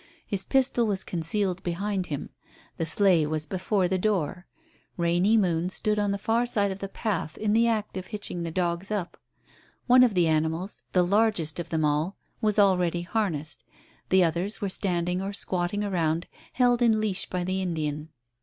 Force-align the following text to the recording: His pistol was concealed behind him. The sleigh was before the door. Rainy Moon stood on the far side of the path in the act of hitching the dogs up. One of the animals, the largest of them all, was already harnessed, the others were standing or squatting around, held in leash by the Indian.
His 0.25 0.45
pistol 0.45 0.87
was 0.87 1.03
concealed 1.03 1.61
behind 1.61 2.07
him. 2.07 2.31
The 2.77 2.87
sleigh 2.87 3.27
was 3.27 3.45
before 3.45 3.87
the 3.87 3.99
door. 3.99 4.47
Rainy 4.97 5.37
Moon 5.37 5.69
stood 5.69 5.99
on 5.99 6.09
the 6.09 6.17
far 6.17 6.47
side 6.47 6.71
of 6.71 6.79
the 6.79 6.89
path 6.89 7.37
in 7.37 7.53
the 7.53 7.67
act 7.67 7.95
of 7.97 8.07
hitching 8.07 8.41
the 8.41 8.49
dogs 8.49 8.89
up. 8.89 9.15
One 9.85 10.01
of 10.01 10.15
the 10.15 10.27
animals, 10.27 10.81
the 10.93 11.03
largest 11.05 11.59
of 11.59 11.69
them 11.69 11.85
all, 11.85 12.17
was 12.41 12.57
already 12.57 13.03
harnessed, 13.03 13.63
the 14.09 14.23
others 14.23 14.59
were 14.59 14.69
standing 14.69 15.21
or 15.21 15.33
squatting 15.33 15.83
around, 15.83 16.25
held 16.53 16.81
in 16.81 16.99
leash 16.99 17.27
by 17.29 17.43
the 17.43 17.61
Indian. 17.61 18.09